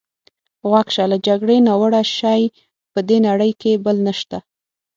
غوږ 0.69 0.87
شه، 0.95 1.03
له 1.11 1.17
جګړې 1.27 1.57
ناوړه 1.67 2.01
شی 2.17 2.41
په 2.93 2.99
دې 3.07 3.17
نړۍ 3.27 3.51
کې 3.61 3.81
بل 3.85 3.97
نشته. 4.07 4.37